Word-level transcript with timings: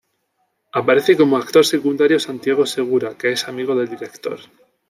Aparece 0.79 1.15
como 1.15 1.37
actor 1.37 1.63
secundario 1.73 2.19
Santiago 2.19 2.65
Segura, 2.65 3.15
que 3.19 3.33
es 3.33 3.47
amigo 3.47 3.75
del 3.75 3.87
director. 3.87 4.39